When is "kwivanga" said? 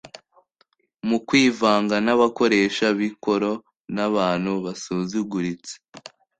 1.27-1.95